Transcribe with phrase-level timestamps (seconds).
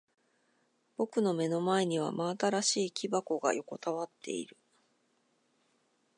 [0.97, 4.57] 僕の目の前には真新しい木箱が横たわっている。